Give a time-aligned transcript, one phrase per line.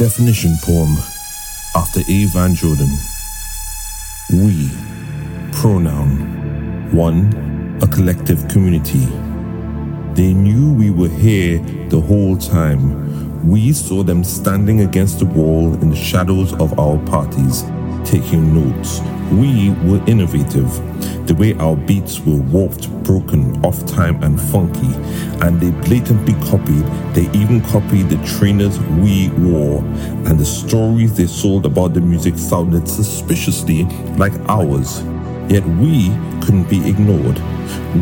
[0.00, 0.96] Definition poem
[1.76, 2.24] after A.
[2.32, 2.88] Van Jordan.
[4.32, 4.70] We,
[5.52, 6.90] pronoun.
[6.90, 9.04] One, a collective community.
[10.14, 11.58] They knew we were here
[11.90, 13.46] the whole time.
[13.46, 17.62] We saw them standing against the wall in the shadows of our parties,
[18.04, 19.00] taking notes.
[19.32, 20.68] We were innovative.
[21.26, 24.92] The way our beats were warped, broken, off time, and funky.
[25.44, 29.78] And they blatantly copied, they even copied the trainers we wore.
[30.26, 33.84] And the stories they sold about the music sounded suspiciously
[34.16, 35.02] like ours.
[35.48, 36.08] Yet we
[36.42, 37.38] couldn't be ignored.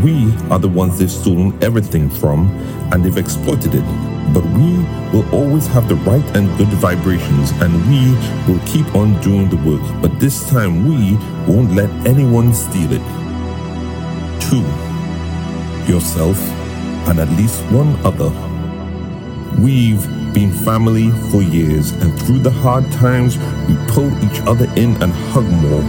[0.02, 2.48] We are the ones they've stolen everything from,
[2.92, 4.17] and they've exploited it.
[4.32, 4.78] But we
[5.12, 8.12] will always have the right and good vibrations, and we
[8.46, 9.82] will keep on doing the work.
[10.02, 13.02] But this time, we won't let anyone steal it.
[14.40, 14.64] Two,
[15.90, 16.38] yourself
[17.08, 18.30] and at least one other.
[19.58, 25.00] We've been family for years, and through the hard times, we pull each other in
[25.02, 25.82] and hug more.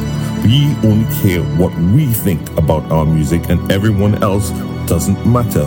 [0.43, 4.51] We only care what we think about our music, and everyone else
[4.87, 5.65] doesn't matter.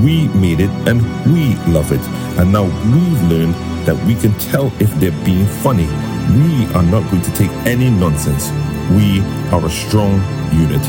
[0.00, 2.00] We made it and we love it.
[2.38, 3.54] And now we've learned
[3.86, 5.86] that we can tell if they're being funny.
[6.32, 8.50] We are not going to take any nonsense.
[8.92, 9.20] We
[9.52, 10.14] are a strong
[10.52, 10.82] unit.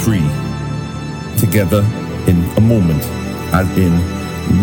[0.00, 0.24] Three,
[1.38, 1.84] together
[2.26, 3.02] in a moment,
[3.52, 3.92] as in,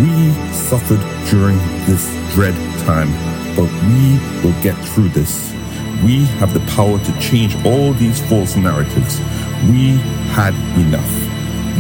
[0.02, 3.12] we suffered during this dread time,
[3.56, 5.54] but we will get through this.
[6.04, 9.20] We have the power to change all these false narratives.
[9.70, 9.98] We
[10.34, 11.12] had enough.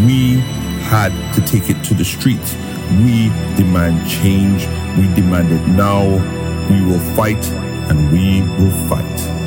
[0.05, 0.41] We
[0.87, 2.55] had to take it to the streets.
[3.03, 4.65] We demand change.
[4.97, 6.03] We demand it now.
[6.69, 7.45] We will fight
[7.89, 9.37] and we will fight.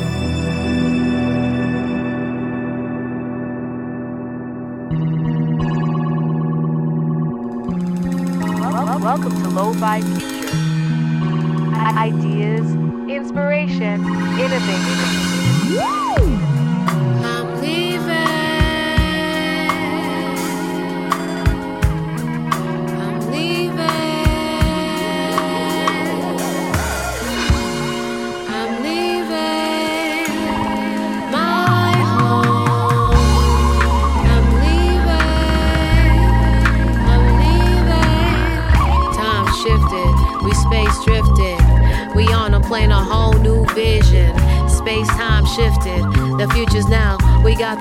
[9.01, 10.55] Welcome to Lo-Fi Future.
[11.97, 12.65] Ideas,
[13.09, 14.05] inspiration,
[14.39, 16.00] innovation.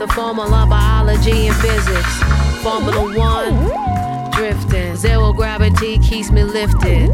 [0.01, 2.23] The formula, of biology, and physics.
[2.63, 4.97] Formula One, drifting.
[4.97, 7.11] Zero gravity keeps me lifted.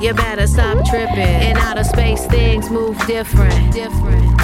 [0.00, 1.18] You better stop tripping.
[1.18, 3.72] In outer space, things move different.
[3.72, 4.36] Different.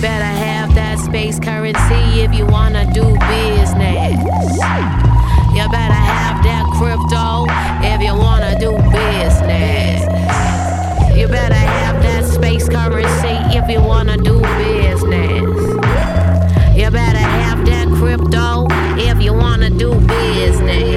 [0.00, 4.14] Better have that space currency if you wanna do business.
[5.50, 7.46] You better have that crypto
[7.82, 10.02] if you wanna do business.
[11.18, 15.23] You better have that space currency if you wanna do business.
[20.34, 20.93] Do business.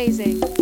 [0.00, 0.59] Amazing.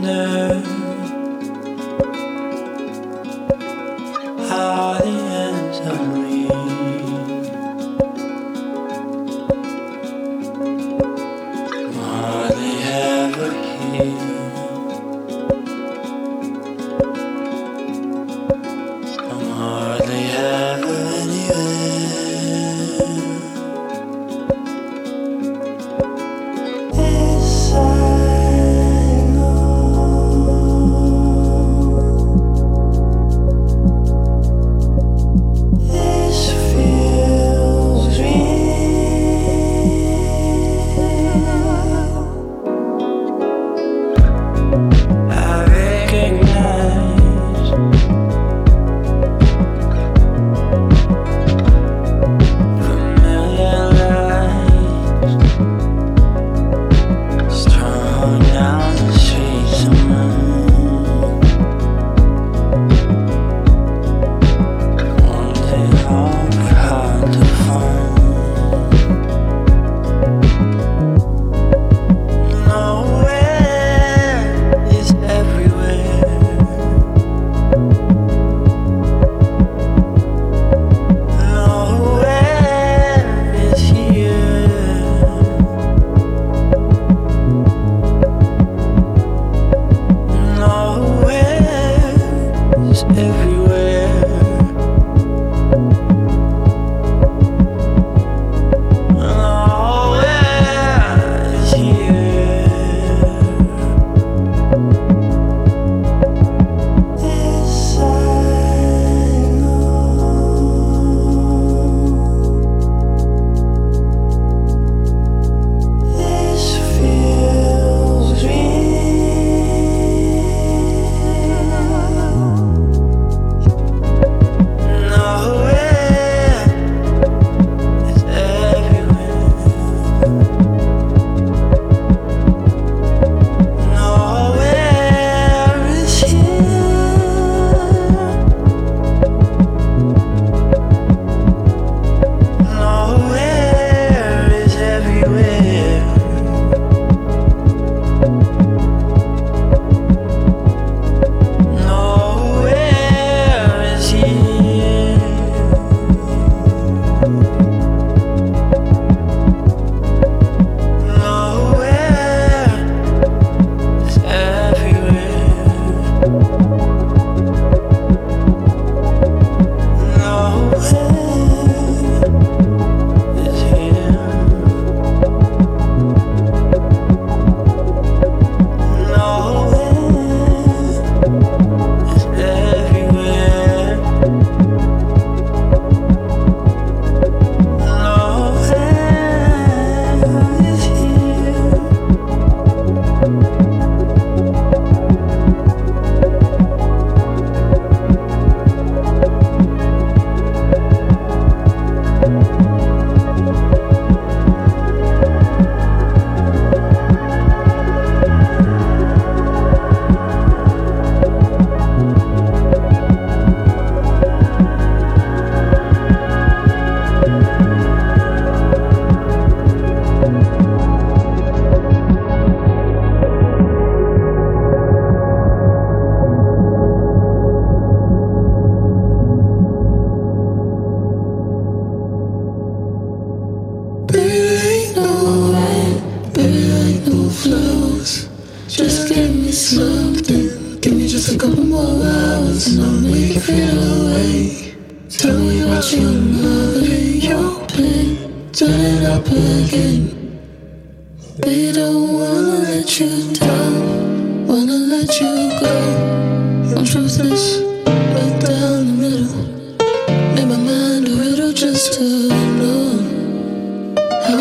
[0.00, 0.62] Know
[4.48, 6.27] how the ends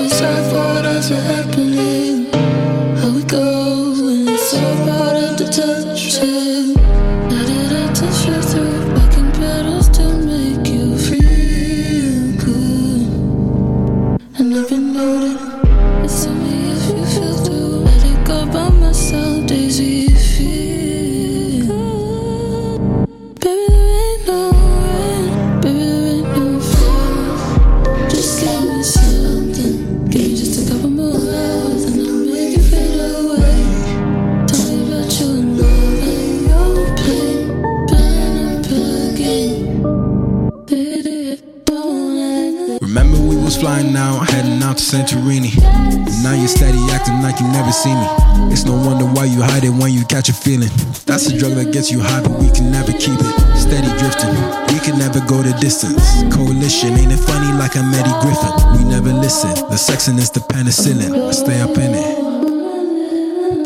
[0.08, 2.07] it's our fault as it happening.
[51.28, 53.36] That's a drug that gets you high, but we can never keep it.
[53.60, 54.32] Steady drifting,
[54.72, 56.00] we can never go the distance.
[56.32, 58.56] Coalition, ain't it funny like I'm Eddie Griffin?
[58.80, 59.52] We never listen.
[59.68, 61.12] The sexing is the penicillin.
[61.28, 62.16] I stay up in it.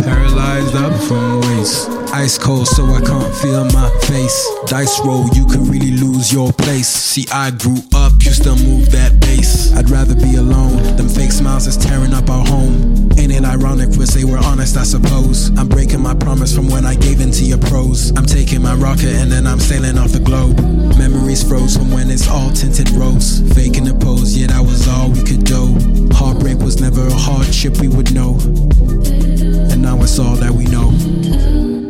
[0.01, 1.87] Paralyzed up from waist.
[2.17, 4.41] Ice cold, so I can't feel my face.
[4.65, 6.87] Dice roll, you can really lose your place.
[6.87, 9.71] See, I grew up, used to move that bass.
[9.77, 10.97] I'd rather be alone.
[10.97, 13.00] Them fake smiles is tearing up our home.
[13.17, 13.89] Ain't it ironic?
[13.97, 15.49] Wish they were honest, I suppose.
[15.57, 18.11] I'm breaking my promise from when I gave into your prose.
[18.17, 20.59] I'm taking my rocket and then I'm sailing off the globe.
[20.97, 23.41] Memories froze from when it's all tinted rose.
[23.53, 25.77] Faking the pose, yeah, that was all we could do.
[26.13, 28.37] Heartbreak was never a hardship we would know.
[29.71, 31.80] And now it's all that we know.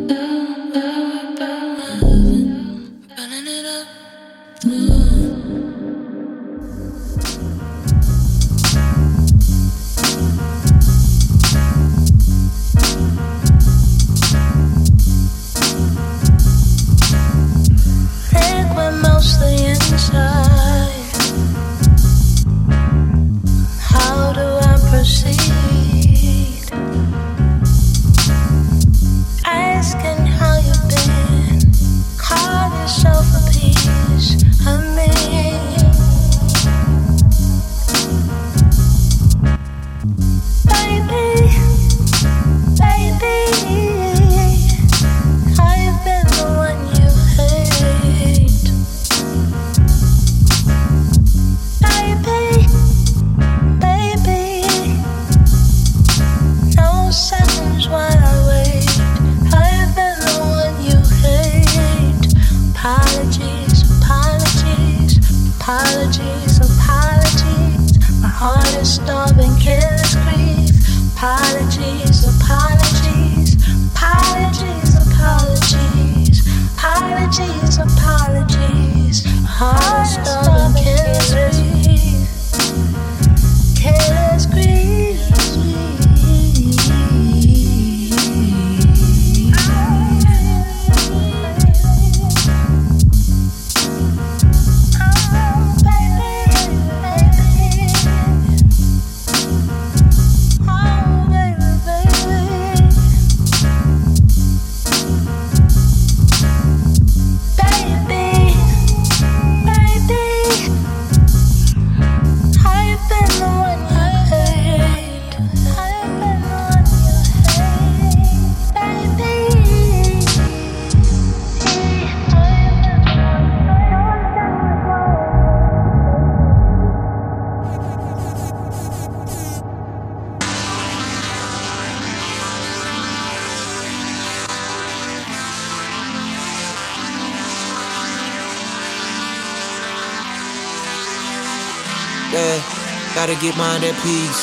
[143.42, 144.42] Get mine at peace.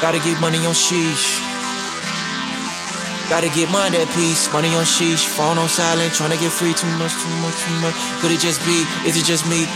[0.00, 1.42] Gotta get money on sheesh.
[3.28, 4.46] Gotta get mine at peace.
[4.52, 5.26] Money on sheesh.
[5.26, 6.12] Phone on silent.
[6.12, 6.72] Tryna get free.
[6.72, 7.94] Too much, too much, too much.
[8.20, 8.86] Could it just be?
[9.04, 9.66] Is it just me?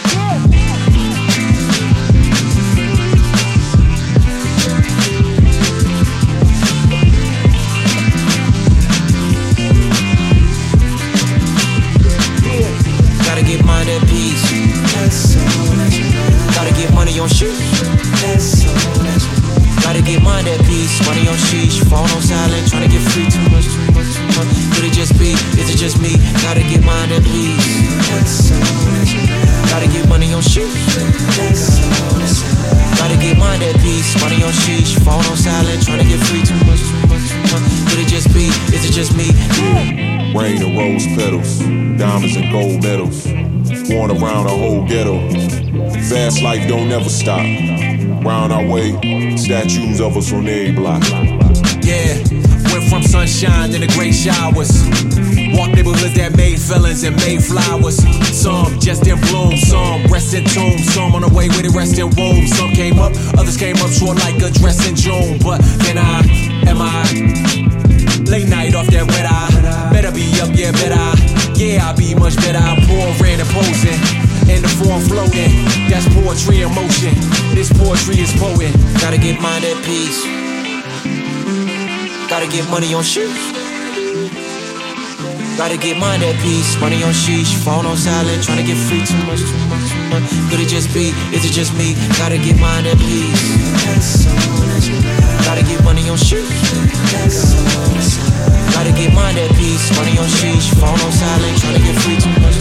[46.08, 47.42] Fast life don't ever stop.
[48.22, 48.92] Round our way,
[49.36, 51.02] statues of us on every block.
[51.82, 52.14] Yeah,
[52.70, 54.70] went from sunshine to the gray showers.
[55.58, 57.98] Walk neighborhoods that made felons and made flowers.
[58.30, 61.98] Some just in bloom, some rest in tomb, some on the way with it rest
[61.98, 62.46] in womb.
[62.46, 65.38] Some came up, others came up short like a dress in June.
[65.42, 66.22] But then I,
[66.70, 67.02] am I?
[68.30, 69.90] Late night off that red eye.
[69.90, 71.02] Better be up, yeah, better.
[71.58, 72.58] Yeah, I'll be much better.
[72.58, 74.35] I'm pouring and posing.
[74.46, 75.50] In the form floating.
[75.90, 77.14] That's poetry in motion.
[77.54, 78.72] This poetry is poet.
[79.02, 80.22] Gotta get mine at peace.
[82.30, 83.34] Gotta get money on shoes.
[85.56, 86.78] Gotta get mine at peace.
[86.78, 87.54] Money on sheesh.
[87.64, 88.44] Phone on silent.
[88.44, 90.26] Trying to get free too much, too much, too much.
[90.50, 91.10] Could it just be?
[91.34, 91.96] Is it just me?
[92.18, 94.28] Gotta get mine at peace.
[95.48, 96.46] Gotta get money on shoes.
[98.76, 99.90] Gotta get mine at peace.
[99.96, 100.70] Money on sheesh.
[100.76, 101.56] Phone on silent.
[101.58, 102.58] Trying to get free too much,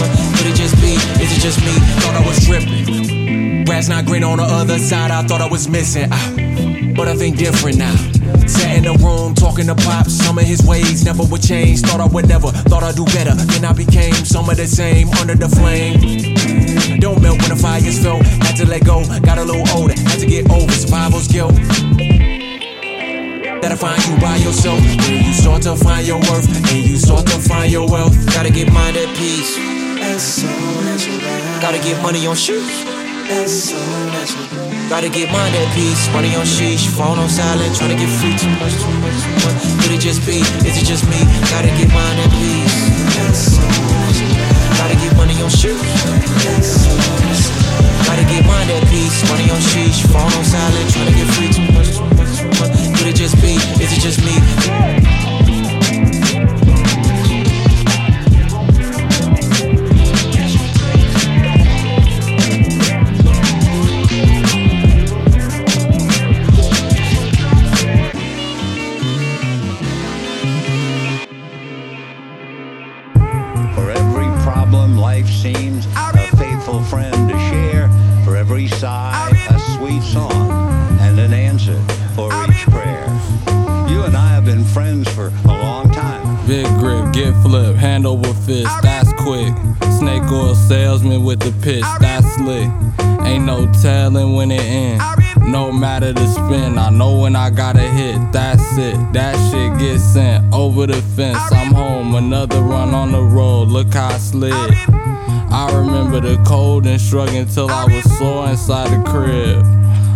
[0.00, 0.10] much.
[0.38, 0.94] Could it just be?
[1.22, 1.72] Is it just me?
[2.00, 3.64] Thought I was tripping.
[3.64, 5.10] Grass not green on the other side.
[5.10, 6.08] I thought I was missing.
[6.10, 6.32] Ah,
[6.96, 7.94] but I think different now.
[8.46, 10.06] Sat in the room talking to Pop.
[10.08, 11.80] Some of his ways never would change.
[11.82, 12.48] Thought I would never.
[12.48, 13.34] Thought I'd do better.
[13.34, 16.00] Then I became some of the same under the flame.
[17.00, 18.22] Don't melt when the fire's felt.
[18.42, 19.04] Had to let go.
[19.20, 19.94] Got a little older.
[20.08, 21.54] Had to get over survival's guilt.
[23.60, 24.80] That'll find you by yourself.
[24.80, 28.14] When you start to find your worth and you start to find your wealth.
[28.32, 29.77] Gotta get mine at peace.
[30.18, 32.82] Gotta get money on shoes.
[34.90, 36.10] Gotta get mine at peace.
[36.12, 36.88] Money on sheesh.
[36.88, 37.76] Phone on silent.
[37.76, 39.80] Trying to get free too much, too much, too much.
[39.80, 40.42] Could it just be?
[40.66, 41.22] Is it just me?
[41.54, 43.58] Gotta get mine at peace.
[44.76, 45.97] Gotta get money on shoes.
[104.46, 109.64] I remember the cold and shrugging till I was sore inside the crib.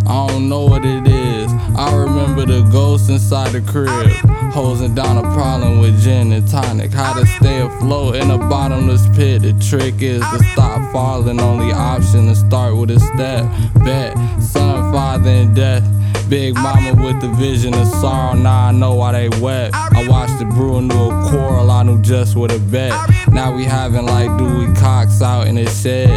[0.07, 1.50] I don't know what it is.
[1.76, 4.11] I remember the ghost inside the crib.
[4.52, 6.93] Hosing down a problem with gin and tonic.
[6.93, 9.43] How to stay afloat in a bottomless pit.
[9.43, 11.41] The trick is to stop falling.
[11.41, 13.45] Only option to start with a step.
[13.85, 15.85] Bet, son, father, and death.
[16.29, 18.35] Big mama with the vision of sorrow.
[18.35, 19.75] Now I know why they wept.
[19.75, 21.71] I watched it brew into a quarrel.
[21.71, 22.93] I knew just what to bet.
[23.32, 26.10] Now we having like Dewey Cox out in the shed.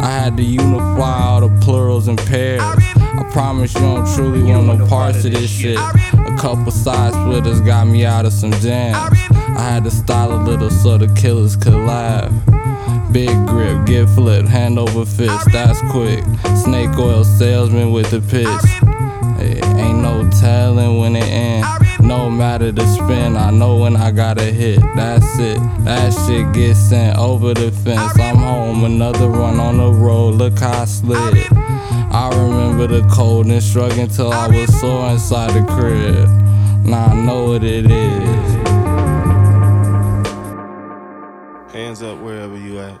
[0.00, 2.60] I had to unify all the plurals and pairs.
[2.60, 5.78] I promise you don't truly want no parts of this shit.
[5.78, 8.96] A couple side splitters got me out of some jams.
[9.30, 12.32] I had to style a little so the killers could laugh.
[13.12, 16.22] Big grip, get flipped, hand over fist, that's quick.
[16.64, 18.46] Snake oil salesman with the pitch.
[19.38, 21.85] Hey, ain't no telling when it ends.
[22.06, 24.78] No matter the spin, I know when I gotta hit.
[24.94, 25.58] That's it.
[25.84, 28.16] That shit gets sent over the fence.
[28.20, 30.36] I'm home, another run on the road.
[30.36, 31.48] Look how I slid.
[31.52, 36.28] I remember the cold and shrugging till I was sore inside the crib.
[36.86, 38.52] Now I know what it is.
[41.72, 43.00] Hands up wherever you at.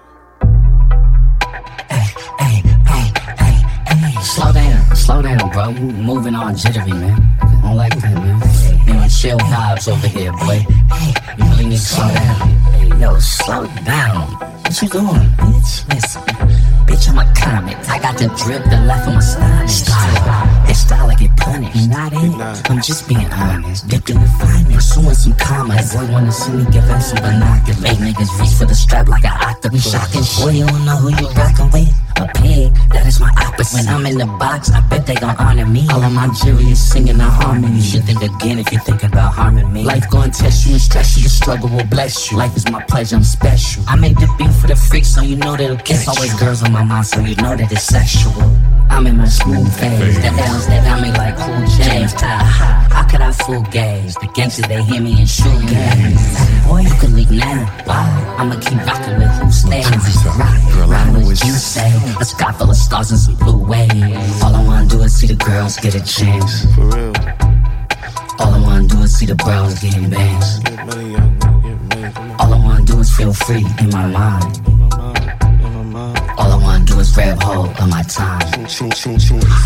[4.24, 5.72] Slow down, slow down, bro.
[5.72, 7.38] Moving on jittery, man.
[7.40, 8.65] I don't like that, man.
[9.16, 10.58] Chill vibes over here, boy.
[10.92, 13.00] Hey, You really need to slow down.
[13.00, 14.28] Yo, slow down.
[14.62, 15.06] What you doing,
[15.40, 15.88] bitch?
[15.94, 16.22] Listen,
[16.86, 17.78] bitch, I'm a comic.
[17.88, 19.68] I got the drip that left on my style.
[19.68, 20.55] style.
[20.76, 21.88] It's style, I get punished.
[21.88, 22.70] Not it.
[22.70, 23.88] I'm just being honest.
[23.88, 25.94] Dipped in the finest, suing some commas.
[25.94, 27.80] Boy, wanna see me give out some binoculars.
[27.80, 29.90] Make niggas reach for the strap like an octopus.
[29.90, 31.88] Shocking boy, you don't know who you rockin' with.
[32.16, 33.76] A pig, that is my opposite.
[33.76, 35.86] When I'm in the box, I bet they gon' honor me.
[35.90, 37.76] All of my jury is singing a harmony.
[37.76, 39.82] You should think again if you're thinking about harming me.
[39.82, 41.22] Life gon' test you and stress you.
[41.22, 42.36] The struggle will bless you.
[42.36, 43.82] Life is my pleasure, I'm special.
[43.88, 46.06] I make the beat for the freaks, so you know that it'll catch.
[46.06, 48.44] Always girls on my mind, so you know that it's sexual.
[48.90, 50.16] I'm in my smooth phase.
[50.20, 52.12] The L's that got me like cool James.
[52.14, 52.88] Ha, ha.
[52.90, 54.14] How could I fool gays?
[54.14, 56.66] The gangsters they hear me and shoot gays.
[56.66, 57.66] Boy, you can leave now.
[57.84, 58.34] Why?
[58.38, 59.86] I'ma keep rocking with who stays.
[60.26, 61.92] Rock, know what you say.
[62.20, 64.42] A sky full of stars and some blue waves.
[64.42, 66.64] All I wanna do is see the girls get a chance.
[66.74, 67.12] For real.
[68.38, 70.58] All I wanna do is see the bros getting bands.
[70.60, 72.12] Get money, young man, get money.
[72.12, 72.40] Come on.
[72.40, 74.75] All I wanna do is feel free in my mind.
[76.96, 78.40] All I wanna grab hold of my time.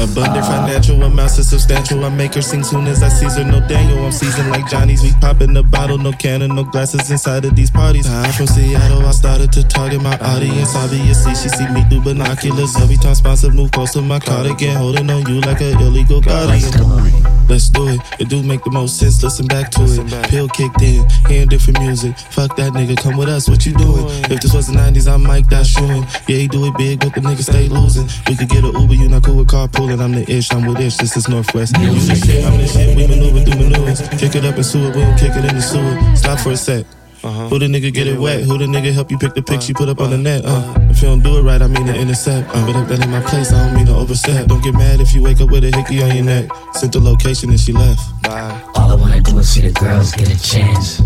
[0.00, 2.04] Abundant financial amounts is substantial.
[2.04, 3.44] I make her sing soon as I seize her.
[3.44, 5.02] No Daniel, I'm seasoned like Johnny's.
[5.02, 8.06] We pop in the bottle, no cannon, no glasses inside of these parties.
[8.08, 10.74] I'm from Seattle, I started to target my audience.
[10.74, 12.76] Obviously, she see me through binoculars.
[12.76, 17.39] Every time sponsor move close to my cardigan, holding on you like an illegal guardian.
[17.48, 18.00] Let's do it.
[18.18, 19.22] It do make the most sense.
[19.22, 20.28] Listen back to it.
[20.28, 22.18] Pill kicked in, hearing different music.
[22.18, 23.48] Fuck that nigga, come with us.
[23.48, 24.06] What you doing?
[24.30, 26.04] If this was the 90s, I might die shooting.
[26.28, 28.08] Yeah, he do it big, but the nigga stay losing.
[28.28, 30.00] We could get a Uber, you not cool with carpooling.
[30.00, 30.96] I'm the ish, I'm with ish.
[30.96, 31.76] This is Northwest.
[31.78, 32.96] You the shit, I'm the shit.
[32.96, 34.00] We maneuver through maneuvers.
[34.20, 36.16] Kick it up and sewer, we don't kick it in the sewer.
[36.16, 36.86] Stop for a sec.
[37.22, 38.44] Who the nigga get it wet?
[38.44, 40.42] Who the nigga help you pick the pics you put up on the net?
[40.44, 42.48] Uh, if you don't do it right, I mean to intercept.
[42.48, 44.46] Uh, but if that ain't my place, I don't mean to overstep.
[44.46, 46.50] Don't get mad if you wake up with a hickey on your neck.
[46.72, 48.00] Sent the location and she left.
[48.22, 48.62] Bye.
[48.74, 51.00] All I wanna do is see the girls get a chance.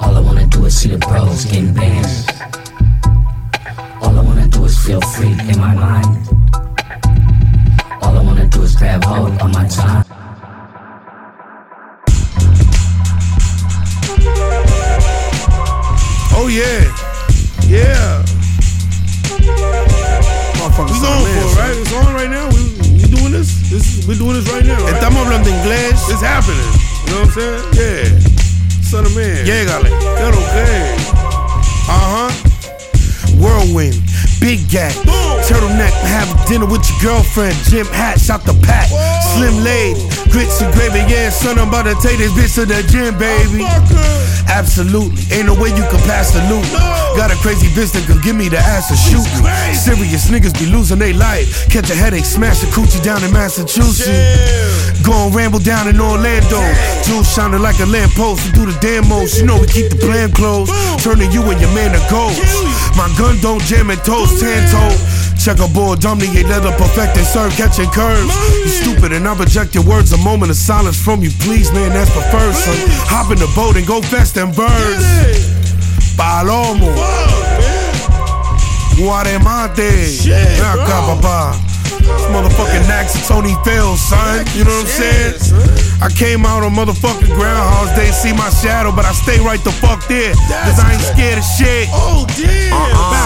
[0.00, 2.26] All I wanna do is see the bros getting bands.
[4.00, 6.26] All I wanna do is feel free in my mind.
[8.00, 10.07] All I wanna do is grab hold of my time.
[16.58, 16.82] Yeah,
[17.70, 18.24] yeah.
[19.38, 21.76] We going for it, right?
[21.76, 22.48] It's on right now.
[22.50, 22.62] We,
[22.98, 23.70] we doing this.
[23.70, 24.82] This is, we doing this right now.
[24.82, 24.94] Right?
[24.94, 26.08] Estamos hablando inglés.
[26.10, 26.58] It's happening.
[27.06, 27.62] You know what I'm saying?
[27.78, 28.82] Yeah.
[28.82, 29.46] Son of man.
[29.46, 29.90] Llégale.
[30.18, 30.96] Qué okay.
[31.86, 32.48] Uh huh.
[33.38, 33.94] Whirlwind,
[34.40, 34.92] big gag,
[35.46, 38.88] turtleneck, have dinner with your girlfriend, gym hat, out the pack,
[39.36, 39.94] slim lady,
[40.30, 43.64] grits and gravy, yeah, son, I'm about to take this bitch to the gym, baby.
[44.48, 46.64] Absolutely, ain't no way you can pass the loot.
[47.16, 49.50] Got a crazy bitch that could give me the ass to shoot me.
[49.74, 54.08] Serious niggas be losing their life, catch a headache, smash a coochie down in Massachusetts.
[55.04, 56.60] Go and ramble down in Orlando,
[57.04, 58.44] jewels shining like a lamppost.
[58.46, 60.72] We do the damn most, you know we keep the plan closed.
[61.04, 62.40] Turning you and your man to ghost.
[62.96, 65.17] My gun don't jam and toast, toe.
[65.48, 68.34] Checkerboard, dominate, leather, perfect and serve, catching curves.
[68.52, 70.12] You stupid and I reject your words.
[70.12, 72.76] A moment of silence from you, please, man, that's preferred, son.
[73.08, 75.04] Hop in the boat and go fast and birds.
[76.20, 76.92] Palomo.
[78.98, 80.20] Guaremate.
[80.28, 81.56] Ven acá, papá.
[82.08, 84.46] This motherfucking Nax and Tony Fails, son.
[84.56, 86.00] You know what I'm saying?
[86.00, 89.72] I came out on motherfucking Groundhog's Day, see my shadow, but I stay right the
[89.72, 90.32] fuck there.
[90.64, 91.88] Cause I ain't scared of shit.
[91.92, 92.72] Oh, damn.
[92.72, 93.18] Uh-uh.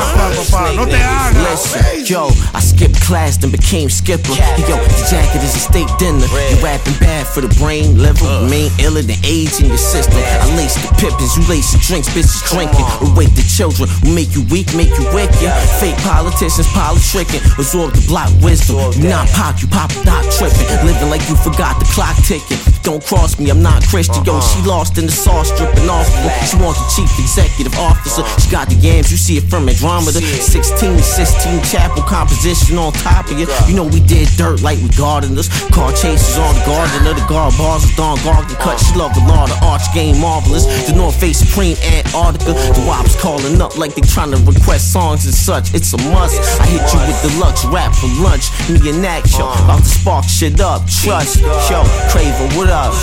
[0.76, 1.42] No te hagas.
[1.50, 4.32] Listen, yo, I skipped class then became skipper.
[4.68, 6.24] Yo, the jacket is a steak dinner.
[6.50, 10.16] You rapping bad for the brain, liver, remain iller than AIDS in your system.
[10.16, 12.84] I lace the pippins, you lace the drinks, bitches drinking.
[13.04, 15.52] Awake the children, who make you weak, make you wicked.
[15.80, 18.71] Fake politicians, politricking, absorb the block wisdom.
[18.72, 20.64] Not pop, you pop not tripping.
[20.86, 22.56] Living like you forgot the clock ticking.
[22.82, 24.24] Don't cross me, I'm not Christian.
[24.24, 26.08] Yo, she lost in the sauce, dripping off.
[26.48, 28.24] She wants the chief executive officer.
[28.40, 30.18] She got the yams, you see it from Andromeda.
[30.18, 33.46] 16, 16 chapel composition on top of you.
[33.68, 35.52] You know we did dirt like we gardeners.
[35.70, 37.14] Car chases on the gardener.
[37.14, 38.80] The guard bars is Don Garden cut.
[38.80, 40.64] She love the law, the arch game marvelous.
[40.88, 42.56] The North Face Supreme Antarctica.
[42.56, 45.74] The wops calling up like they trying to request songs and such.
[45.74, 46.40] It's a must.
[46.58, 48.50] I hit you with deluxe rap for lunch.
[48.70, 49.50] Me and that show.
[49.64, 50.86] About to spark shit up.
[50.86, 51.42] Trust.
[51.68, 52.94] Yo, Craven, what up?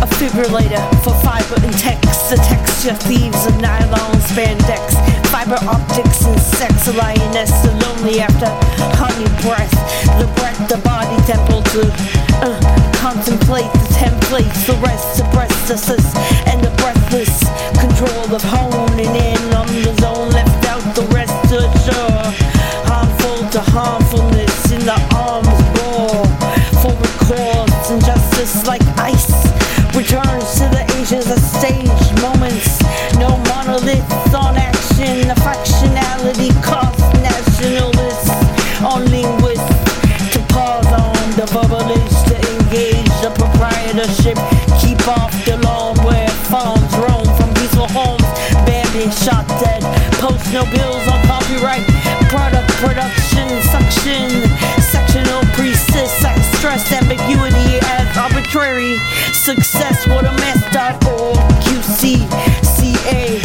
[0.00, 2.30] A fibrillator for fiber and text.
[2.30, 4.96] The texture thieves of nylon spandex.
[5.28, 6.88] Fiber optics and sex.
[6.88, 8.48] A lioness so lonely after
[8.96, 9.70] honey breath.
[10.18, 11.92] The breath, the body temple to
[12.42, 14.66] uh, contemplate the templates.
[14.66, 17.34] The rest, the breast assist, and the breathless
[17.78, 20.30] control of honing in on the zone.
[20.30, 22.24] Left out the rest to shore.
[22.90, 26.26] Harmful to harmfulness in the arms bore.
[26.82, 28.82] For recourse and justice like
[50.52, 51.84] no bills on copyright.
[52.30, 54.30] Product production, suction,
[54.80, 55.42] sectional.
[56.24, 58.96] I stress ambiguity as arbitrary.
[59.32, 61.36] Success what a mess mess.org.
[61.60, 62.24] QC,
[62.64, 63.40] CA.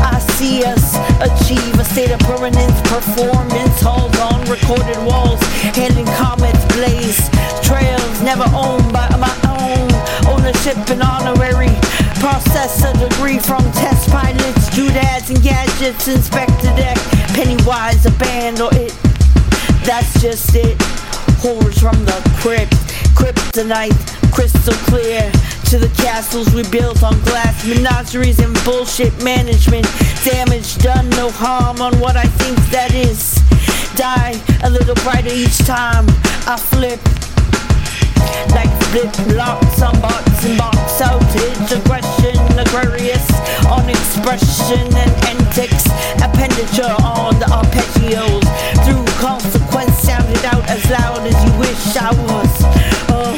[0.00, 2.80] I see us achieve a state of permanence.
[2.82, 5.40] Performance halls on recorded walls.
[5.74, 7.30] Handing comets blaze.
[7.62, 9.88] Trails never owned by my own.
[10.30, 11.74] Ownership and honorary.
[12.20, 14.53] Process a degree from test doodads
[15.34, 16.08] and gadgets.
[16.08, 16.96] Inspector deck.
[17.34, 18.92] Pennywise, a band or it.
[19.84, 20.76] That's just it.
[21.40, 22.72] Horrors from the crypt.
[23.14, 23.96] Kryptonite,
[24.32, 25.30] crystal clear.
[25.70, 27.66] To the castles we built on glass.
[27.66, 29.86] Menageries and bullshit management.
[30.24, 33.34] Damage done, no harm on what I think that is.
[33.96, 36.06] Die a little brighter each time
[36.46, 37.00] I flip.
[38.54, 41.70] Like flip locks on bots and box outage.
[41.72, 43.26] Aggression, Aquarius
[43.66, 45.86] on expression and antics.
[46.22, 48.44] Appenditure on the arpeggios.
[48.84, 52.52] Through consequence, sounded out as loud as you wish I was.
[53.10, 53.34] Uh,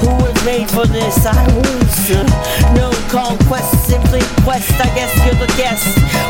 [0.00, 1.26] who was made for this?
[1.26, 2.10] I was.
[2.10, 2.24] Uh,
[2.74, 4.72] no conquest, simply quest.
[4.80, 5.86] I guess you're the guest.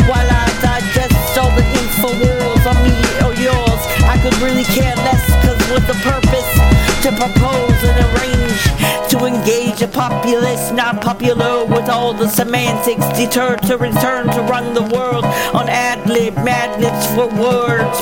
[0.09, 4.97] While I digest all the info wars on me or yours, I could really care
[4.97, 5.25] less.
[5.45, 11.89] Cause with the purpose to propose and arrange to engage a populace not popular with
[11.89, 17.27] all the semantics deterred to return to run the world on ad lib madness for
[17.41, 18.01] words.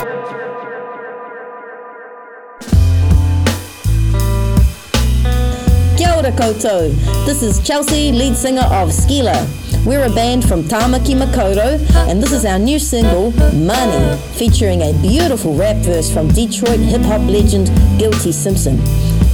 [5.97, 6.93] Kia ora koutou.
[7.25, 9.68] This is Chelsea, lead singer of SKILAA.
[9.85, 14.93] We're a band from Tamaki Makaurau, and this is our new single, Money, featuring a
[15.01, 18.77] beautiful rap verse from Detroit hip hop legend Guilty Simpson.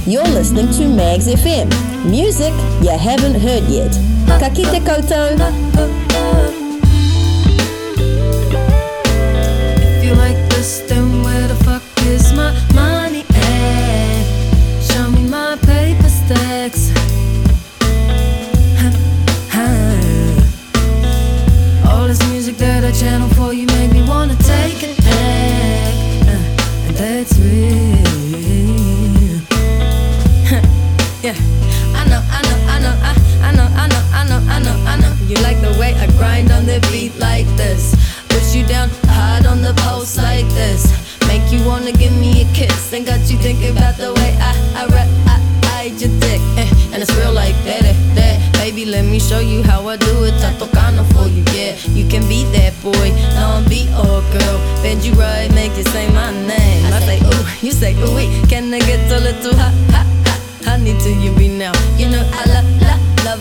[0.06, 1.68] You're listening to Mags FM,
[2.08, 3.92] music you haven't heard yet.
[4.38, 5.36] Ka koutou.
[9.98, 11.15] If you like this, then
[35.26, 37.96] You like the way I grind on the beat like this.
[38.28, 40.86] Push you down hard on the post like this.
[41.26, 42.92] Make you wanna give me a kiss.
[42.92, 46.40] And got you thinking about the way I, I rap, I, hide your dick.
[46.62, 48.38] Eh, and it's real like that, eh, that.
[48.54, 50.34] Baby, let me show you how I do it.
[50.34, 51.74] Está tocando for you, yeah.
[51.90, 53.10] You can be that boy.
[53.34, 54.58] I'm beat or girl.
[54.80, 56.86] Bend you right, make you say my name.
[56.94, 58.30] I say, ooh, you say, ooh, wait.
[58.48, 60.40] Can I get a little hot, hot, hot?
[60.64, 61.74] Honey, do you be now?
[61.98, 62.85] You know I love,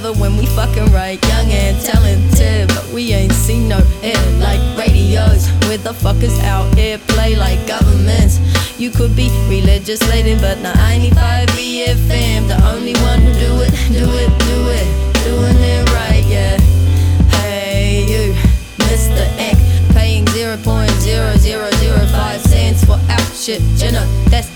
[0.02, 1.24] love when we fucking right.
[1.28, 5.48] Young and talented, but we ain't seen no air like radios.
[5.68, 6.98] Where the fuck is out here?
[7.08, 8.40] Play like governments.
[8.80, 12.48] You could be re-legislating, but now I need 5 BFM.
[12.48, 14.88] The only one who do it, do it, do it,
[15.24, 16.58] doing it right, yeah.
[17.38, 18.34] Hey you,
[18.78, 19.28] Mr.
[19.38, 19.58] Ek,
[19.94, 23.62] paying 0.0005 cents for our shit.
[23.92, 24.50] Know that's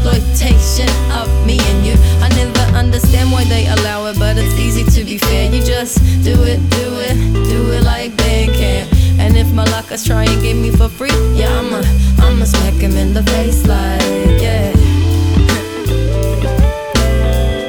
[0.00, 1.94] exploitation of me and you.
[2.20, 5.52] I never understand why they allow it, but it's easy to be fair.
[5.52, 7.16] You just do it, do it,
[7.48, 9.18] do it like Bandcamp.
[9.18, 11.82] And if my lockers try and get me for free, yeah, I'ma,
[12.24, 14.72] I'ma smack him in the face like, yeah.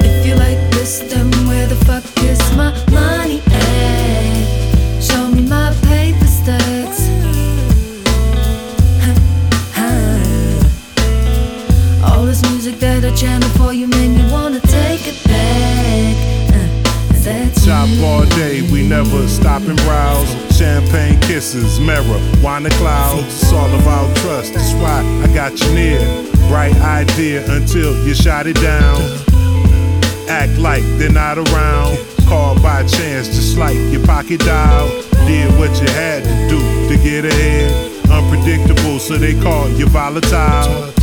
[0.04, 3.21] If you like this, then where the fuck is my money
[19.04, 20.30] never stop and browse.
[20.58, 23.24] Champagne kisses, mirror, wine the clouds.
[23.26, 26.00] It's all about trust, that's why I got you near.
[26.50, 29.02] Bright idea until you shot it down.
[30.30, 31.98] Act like they're not around.
[32.28, 34.90] Called by chance, just like your pocket dial.
[35.28, 36.60] Did what you had to do
[36.90, 37.92] to get ahead.
[38.10, 40.94] Unpredictable, so they call you volatile.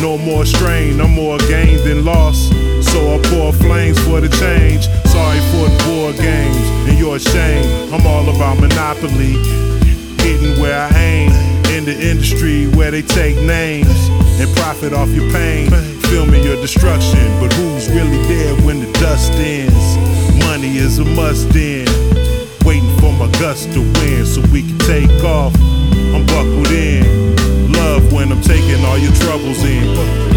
[0.00, 2.50] No more strain, no more gain than loss.
[2.94, 4.86] So I pour flames for the change.
[5.10, 7.92] Sorry for the board games and your shame.
[7.92, 9.34] I'm all about monopoly,
[10.22, 11.32] hitting where I aim.
[11.74, 13.90] In the industry where they take names
[14.38, 15.70] and profit off your pain.
[16.06, 19.98] Filming your destruction, but who's really there when the dust ends?
[20.46, 21.88] Money is a must in.
[22.64, 25.52] Waiting for my gust to win so we can take off.
[26.14, 27.34] I'm buckled in.
[27.72, 30.33] Love when I'm taking all your troubles in.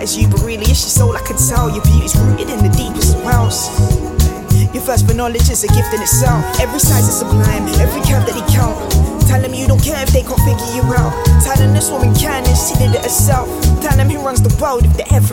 [0.00, 1.12] that is you, but really it's your soul.
[1.12, 3.68] I can tell your beauty's rooted in the deepest wells.
[4.72, 6.40] Your thirst for knowledge is a gift in itself.
[6.56, 8.80] Every size is sublime, every curve that he count.
[9.28, 11.12] Tell him you don't care if they can't figure you out.
[11.44, 13.46] Tell him this woman can and she did it herself.
[13.84, 15.29] Tell him he runs the world if they ever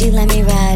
[0.00, 0.67] you let me ride?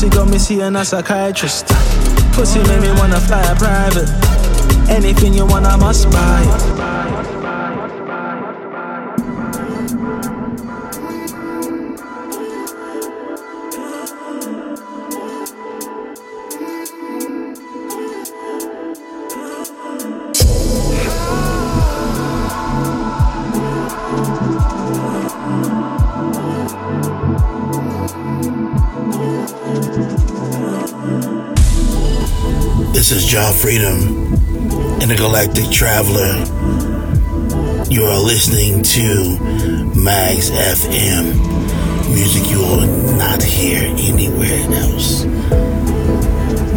[0.00, 1.66] Pussy got me seeing a psychiatrist.
[2.32, 4.08] Pussy made me wanna fly private.
[4.88, 7.39] Anything you want, I must buy it.
[33.30, 34.34] Jaw Freedom
[35.00, 36.34] and the Galactic Traveler.
[37.88, 39.38] You are listening to
[39.94, 41.36] Mags FM.
[42.12, 45.22] Music you will not hear anywhere else.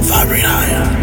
[0.06, 1.03] Vibrate higher.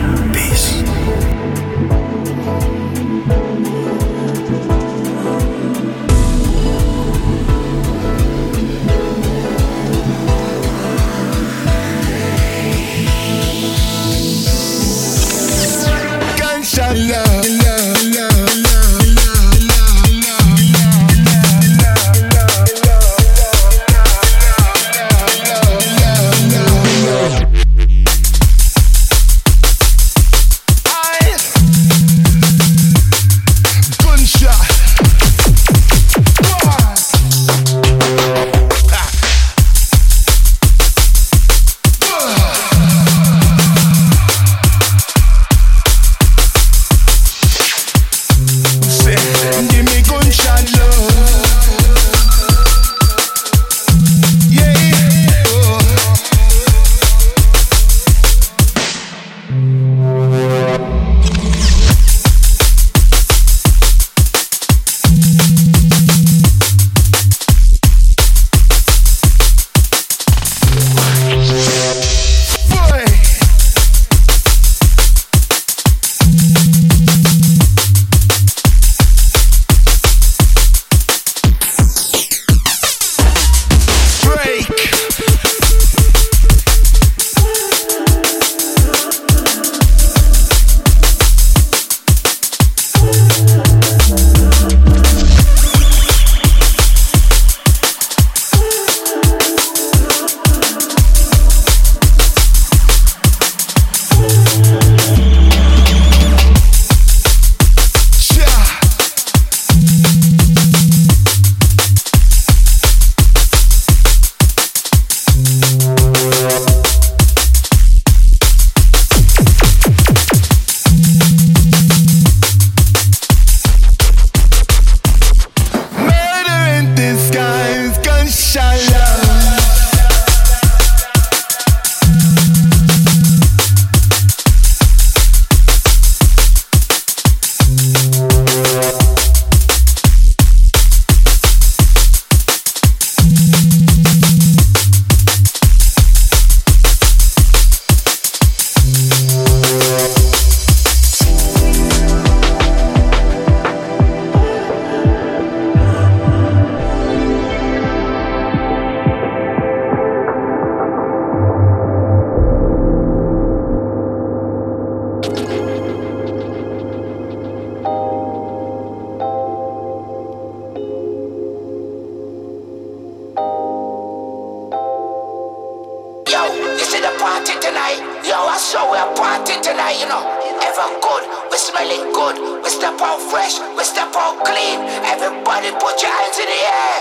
[176.90, 178.02] See the party tonight.
[178.26, 180.26] Yo, I saw we're party tonight, you know.
[180.68, 182.36] Ever good, we smelling good.
[182.64, 184.78] We step out fresh, we step out clean.
[185.06, 186.98] Everybody put your hands in the air.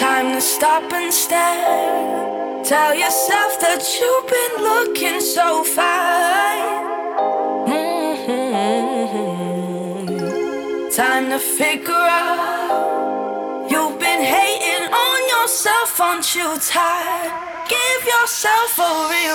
[0.00, 2.64] Time to stop and stare.
[2.64, 6.84] Tell yourself that you've been looking so fine.
[7.68, 8.44] Mhm.
[10.96, 12.53] Time to figure out.
[15.44, 16.00] Yourself,
[16.64, 17.32] tired?
[17.68, 18.92] Give yourself a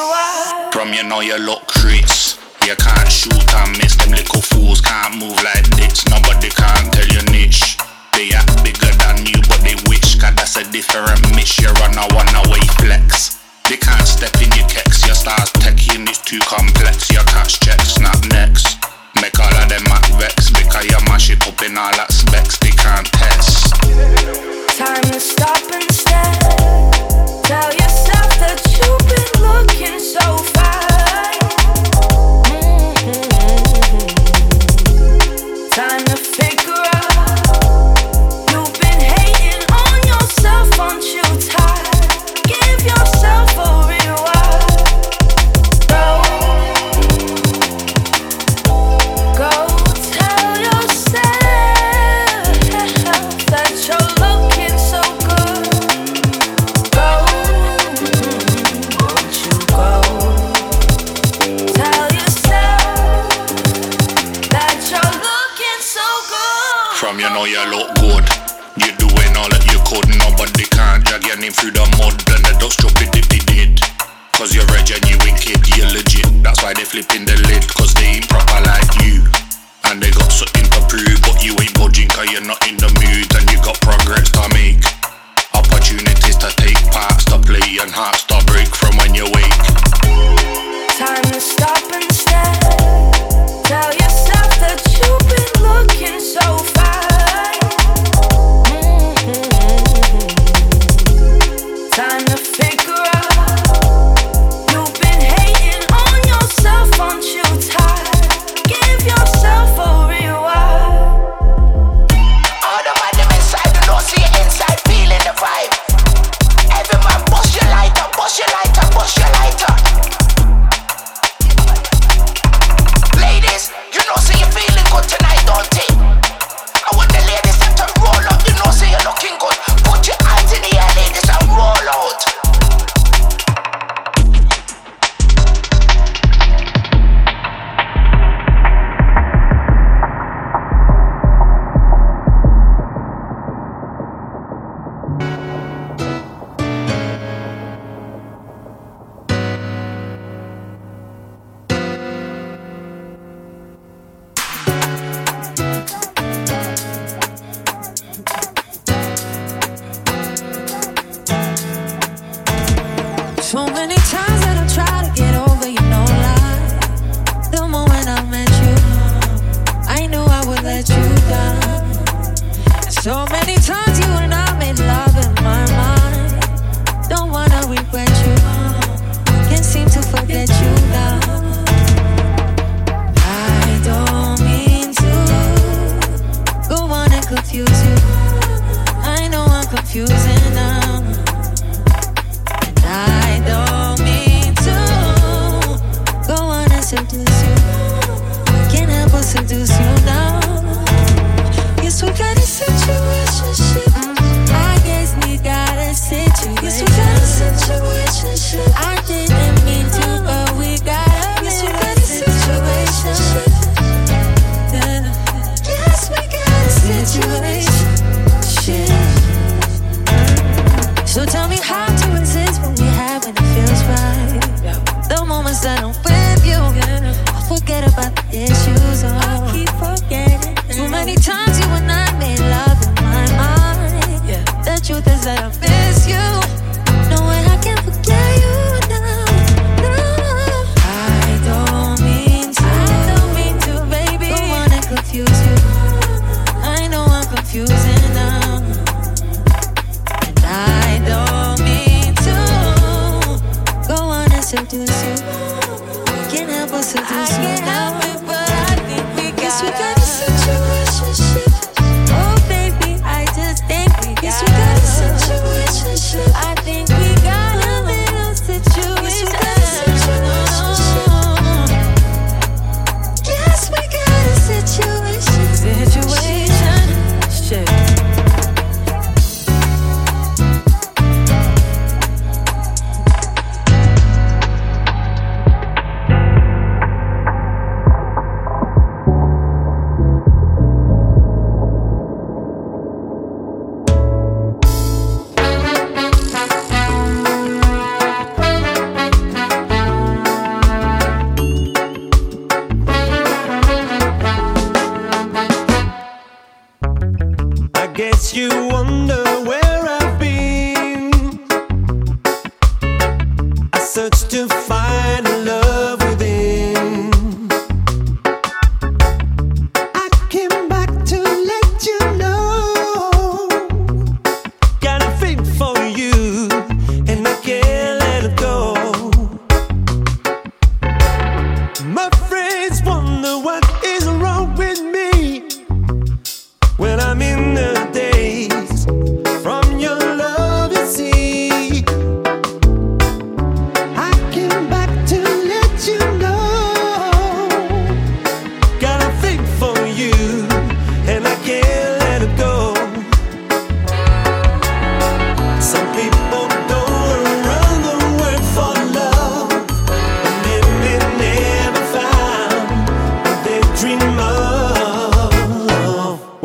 [0.09, 0.71] while.
[0.71, 2.39] From you know you look Chris.
[2.65, 6.01] You can't shoot and miss them little fools can't move like this.
[6.09, 7.77] Nobody can tell you niche.
[8.13, 10.17] They act bigger than you, but they wish.
[10.17, 11.59] Cause that's a different miss.
[11.59, 13.37] You run a one away flex.
[13.69, 15.05] They can't step in your kicks.
[15.05, 17.11] Your stars teching is too complex.
[17.11, 18.88] Your cash check snap next.
[19.21, 20.49] Make all of them act vex.
[20.51, 22.57] Because you mash it up in all aspects.
[22.59, 23.73] They can't test.
[24.77, 26.39] Time to stop and stare.
[27.43, 30.68] Tell yourself that you've been looking so fine.
[67.19, 68.23] From you know you look good.
[68.79, 70.07] You're doing all that you could.
[70.07, 72.15] Nobody can't drag your name through the mud.
[72.31, 73.75] And the ducks drop it if they did.
[74.39, 76.31] Cause you're a genuine kid, you're legit.
[76.39, 77.67] That's why they flipping the lid.
[77.75, 79.27] Cause they ain't proper like you.
[79.91, 81.19] And they got something to prove.
[81.27, 83.27] But you ain't budging cause you're not in the mood.
[83.35, 84.79] And you got progress to make.
[85.51, 87.19] Opportunities to take part.
[87.19, 89.59] Stop play and hearts to break from when you wake.
[90.95, 92.63] Time to stop and stare.
[93.67, 97.08] Tell yourself that you've been looking so fine.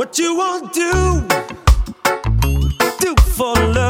[0.04, 1.22] What you won't do,
[3.00, 3.83] do for love.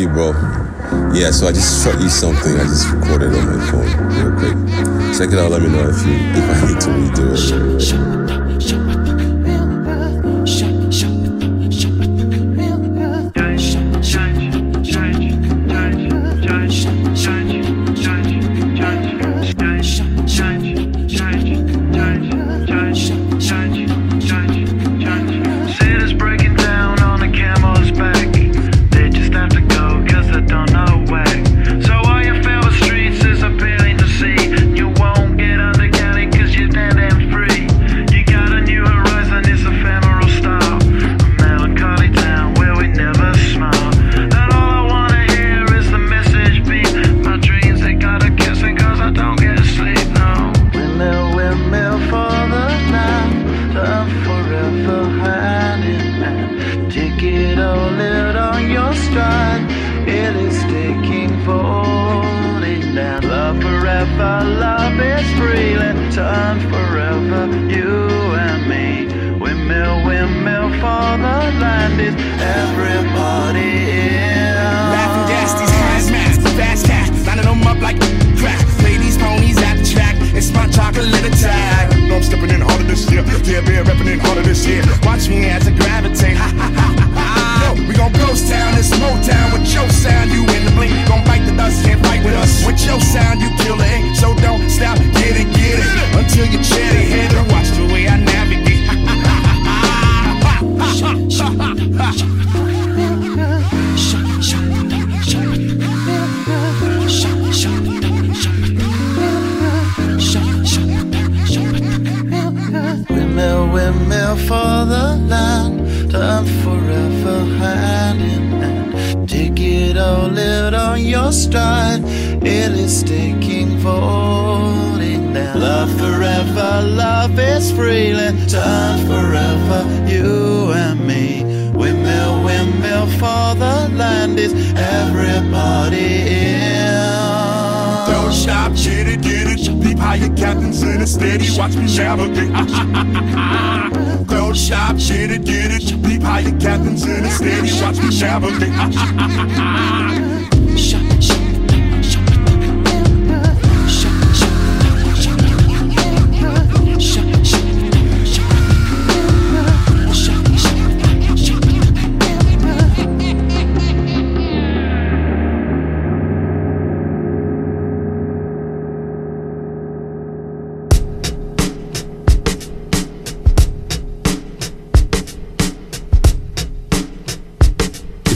[0.00, 0.32] you, bro.
[1.12, 2.54] Yeah, so I just shot you something.
[2.56, 3.86] I just recorded on my phone
[4.16, 4.56] real quick.
[5.16, 5.50] Check it out.
[5.50, 8.19] Let me know if you if I need to redo it.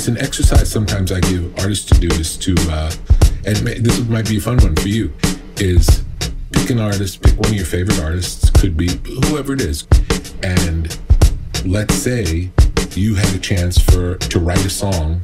[0.04, 2.92] it's an exercise sometimes I give artists to do is to, uh,
[3.46, 5.10] and this might be a fun one for you,
[5.56, 6.04] is
[6.52, 8.90] pick an artist, pick one of your favorite artists, could be
[9.28, 9.86] whoever it is,
[10.42, 10.94] and
[11.64, 12.50] let's say
[12.94, 15.22] you had a chance for to write a song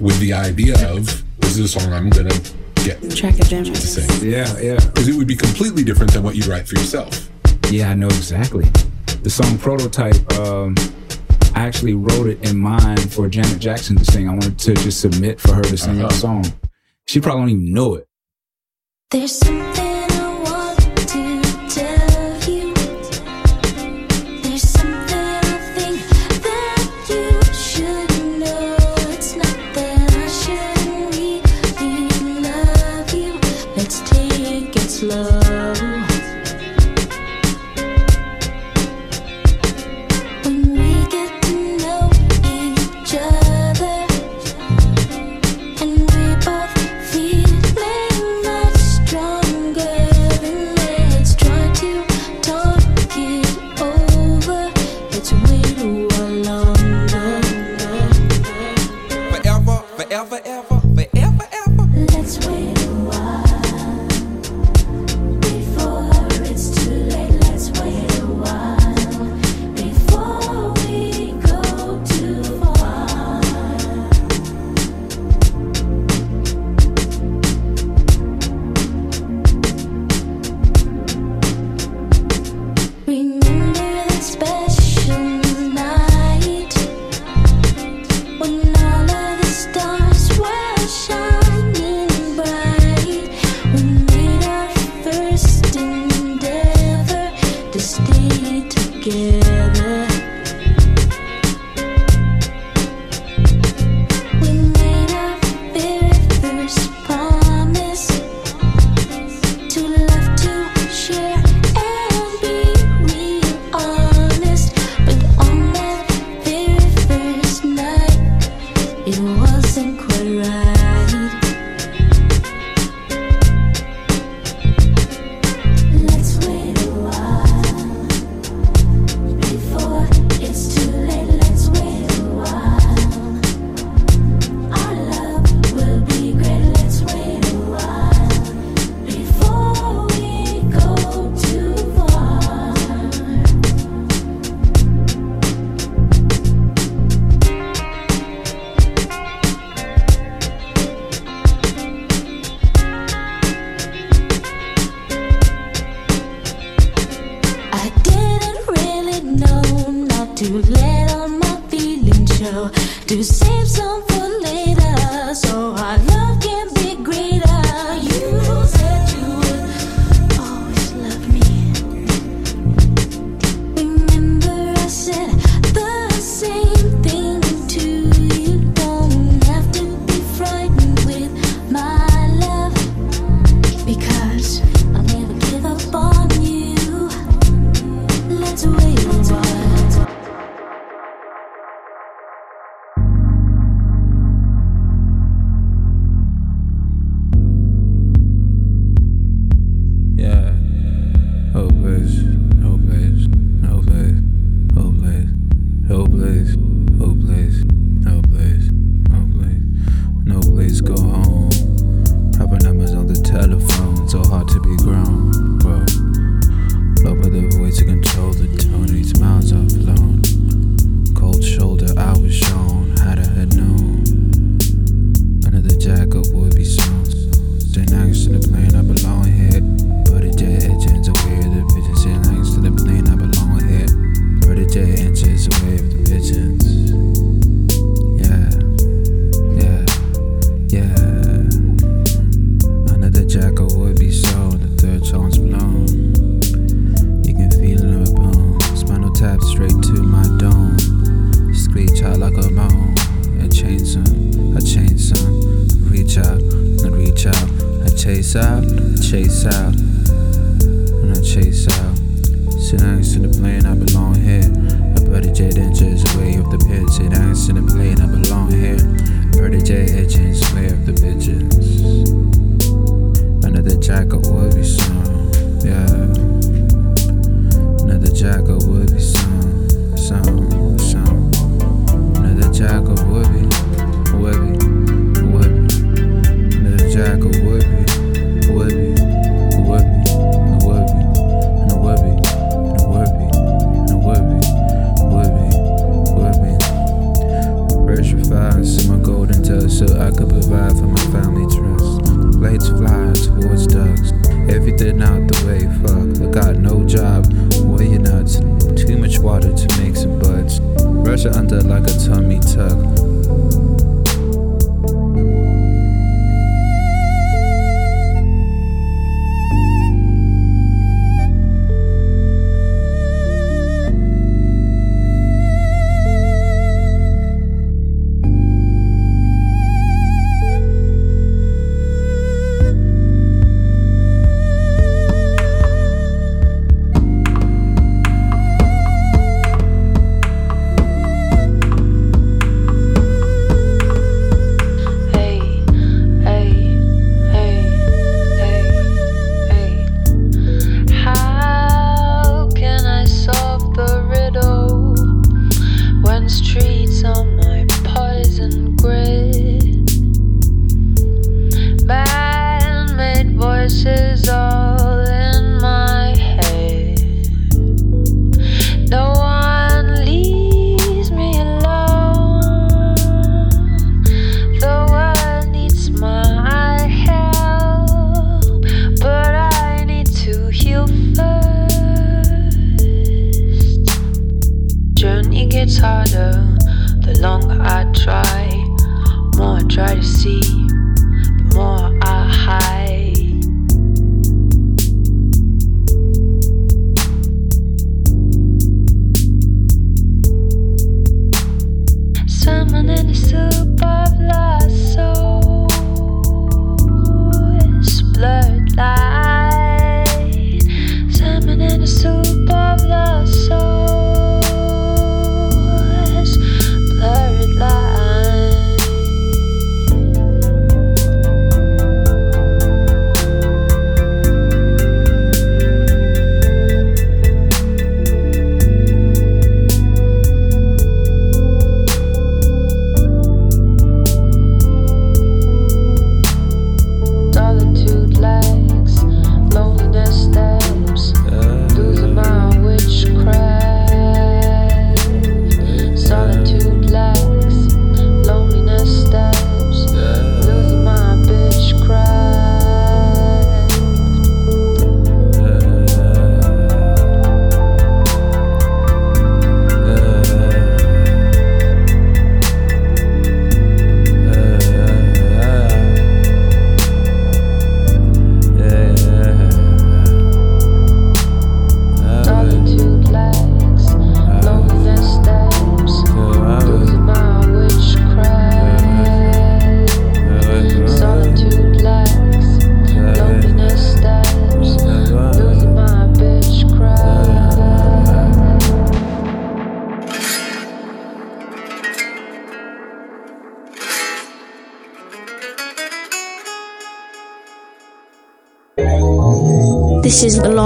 [0.00, 1.04] with the idea of
[1.40, 2.40] this is a song I'm gonna
[2.76, 4.30] get track to sing.
[4.30, 4.76] Yeah, yeah.
[4.76, 7.28] Because it would be completely different than what you'd write for yourself.
[7.70, 8.64] Yeah, I know exactly.
[9.22, 10.32] The song prototype.
[10.32, 10.74] Um
[11.54, 14.28] I actually wrote it in mind for Janet Jackson to sing.
[14.28, 16.08] I wanted to just submit for her to sing uh-huh.
[16.08, 16.44] that song.
[17.06, 18.08] She probably don't even know it.
[19.10, 19.38] There's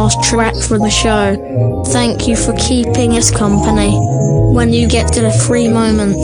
[0.09, 1.85] last track for the show.
[1.93, 3.93] Thank you for keeping us company.
[4.55, 6.17] When you get to the free moment,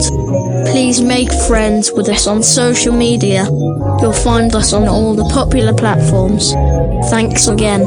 [0.71, 3.45] please make friends with us on social media.
[4.01, 6.53] You'll find us on all the popular platforms.
[7.11, 7.83] Thanks again.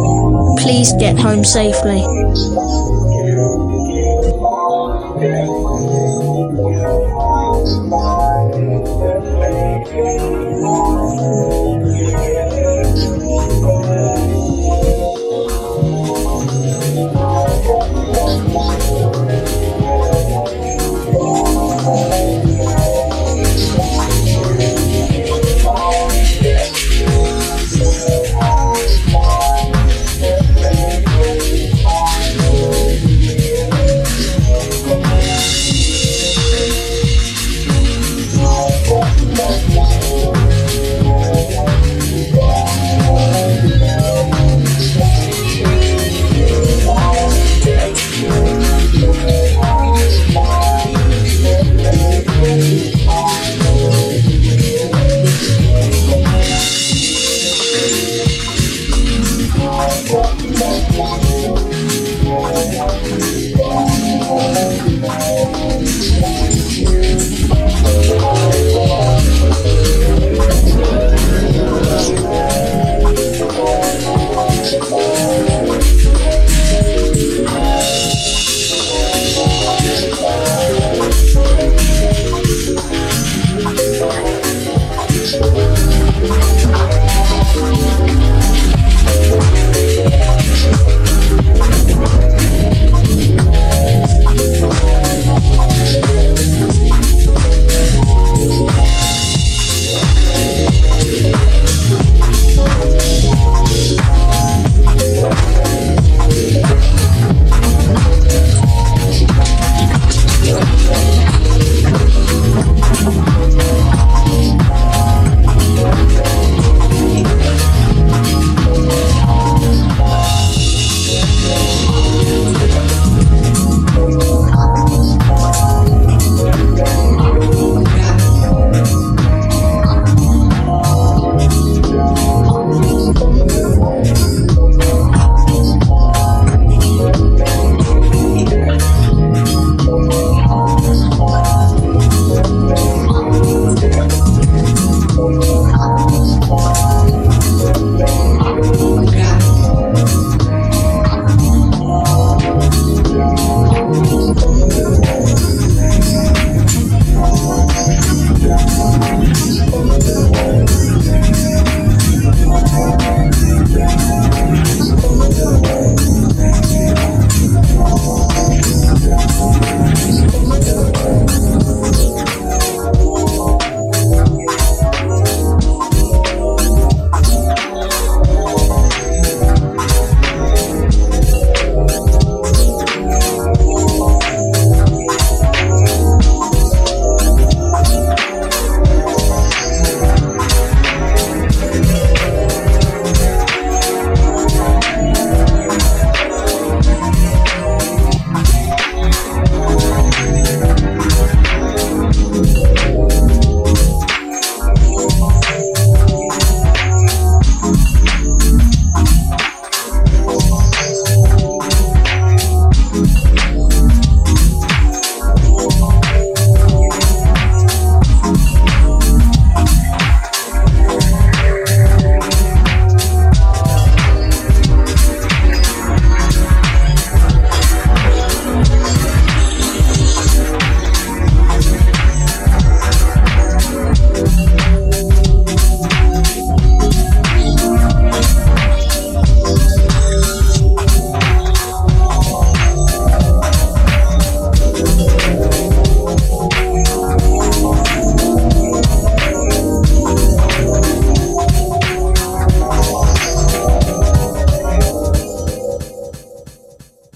[0.59, 2.88] Please get home safely.